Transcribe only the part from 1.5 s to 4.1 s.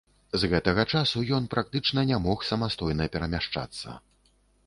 практычна не мог самастойна перамяшчацца.